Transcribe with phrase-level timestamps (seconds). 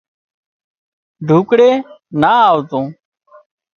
[1.27, 1.71] ڍوڪڙي
[2.21, 2.85] نا آوتون